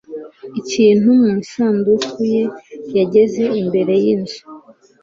[0.59, 2.43] ikintu mu isanduku ye.
[2.97, 4.39] yageze imbere y'inzu